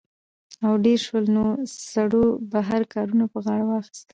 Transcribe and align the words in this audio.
او 0.65 0.73
ډېر 0.85 0.99
شول؛ 1.05 1.25
نو 1.35 1.43
سړو 1.91 2.25
بهر 2.53 2.81
کارونه 2.93 3.25
په 3.31 3.37
غاړه 3.45 3.63
واخىستل 3.67 4.09